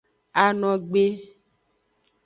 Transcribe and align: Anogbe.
Anogbe. 0.43 1.03